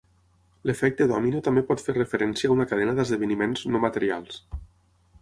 L'efecte 0.69 1.07
dòmino 1.11 1.41
també 1.49 1.63
pot 1.69 1.85
fer 1.89 1.95
referència 1.97 2.51
a 2.51 2.57
una 2.57 2.67
cadena 2.73 2.99
d'esdeveniments 3.01 3.67
no 3.75 3.87
materials. 3.89 4.45